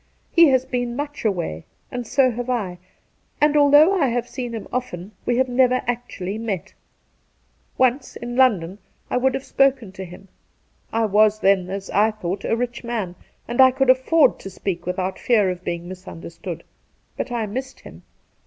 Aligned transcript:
He 0.31 0.47
has 0.47 0.65
been 0.65 0.95
much 0.95 1.23
away, 1.25 1.67
and 1.91 2.07
so 2.07 2.31
haye 2.31 2.49
I, 2.51 2.77
and 3.39 3.55
although 3.55 3.93
I 4.01 4.07
have 4.07 4.23
often 4.23 4.33
seen 4.33 4.55
him, 4.55 4.67
we 5.27 5.37
have 5.37 5.47
never 5.47 5.83
actually 5.85 6.39
met. 6.39 6.73
Once 7.77 8.15
in 8.15 8.35
London 8.35 8.79
1 9.09 9.19
1 9.21 9.21
would, 9.21 9.33
have 9.35 9.43
Two 9.43 9.53
Christmas 9.53 9.69
Days 9.69 9.93
207 9.93 9.93
spoken 9.93 9.93
to 9.93 10.05
him. 10.09 10.27
I 10.91 11.05
was 11.05 11.39
then, 11.41 11.69
as 11.69 11.91
I 11.91 12.09
thought, 12.09 12.43
a 12.45 12.55
rich 12.55 12.83
man, 12.83 13.13
and 13.47 13.61
I 13.61 13.69
could 13.69 13.89
aflFord 13.89 14.39
to 14.39 14.49
speak 14.49 14.87
without 14.87 15.19
fear 15.19 15.51
of 15.51 15.63
being 15.63 15.87
misunderstood, 15.87 16.63
but 17.15 17.31
I 17.31 17.45
missed 17.45 17.81
him. 17.81 18.01